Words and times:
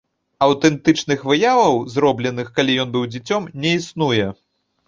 Аўтэнтычных 0.45 1.19
выяваў, 1.33 1.77
зробленых, 1.97 2.51
калі 2.57 2.79
ён 2.85 2.89
быў 2.97 3.05
дзіцём, 3.13 3.47
не 3.67 3.75
існуе. 3.83 4.27